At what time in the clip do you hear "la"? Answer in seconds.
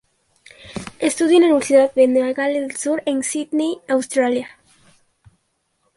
1.43-1.47